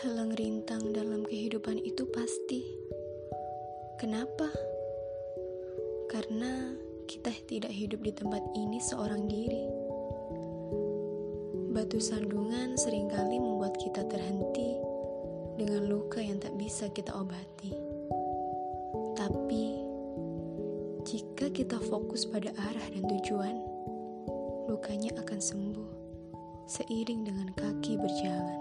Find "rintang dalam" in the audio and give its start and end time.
0.32-1.28